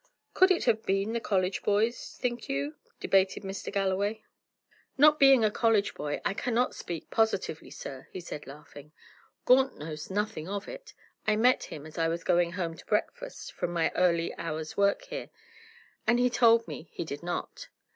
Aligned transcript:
"Could 0.33 0.49
it 0.49 0.63
have 0.65 0.81
been 0.83 1.13
the 1.13 1.19
college 1.19 1.61
boys, 1.61 2.17
think 2.19 2.49
you?" 2.49 2.73
debated 2.99 3.43
Mr. 3.43 3.71
Galloway. 3.71 4.23
"Not 4.97 5.19
being 5.19 5.43
a 5.45 5.51
college 5.51 5.93
boy, 5.93 6.19
I 6.25 6.33
cannot 6.33 6.73
speak 6.73 7.11
positively, 7.11 7.69
sir," 7.69 8.07
he 8.11 8.19
said, 8.19 8.47
laughing. 8.47 8.93
"Gaunt 9.45 9.77
knows 9.77 10.09
nothing 10.09 10.47
of 10.49 10.67
it. 10.67 10.95
I 11.27 11.35
met 11.35 11.65
him 11.65 11.85
as 11.85 11.99
I 11.99 12.07
was 12.07 12.23
going 12.23 12.53
home 12.53 12.75
to 12.77 12.85
breakfast 12.87 13.51
from 13.53 13.73
my 13.73 13.91
early 13.93 14.35
hour's 14.39 14.75
work 14.75 15.03
here, 15.03 15.29
and 16.07 16.17
he 16.17 16.31
told 16.31 16.67
me 16.67 16.89
he 16.91 17.05
did 17.05 17.21
not. 17.21 17.67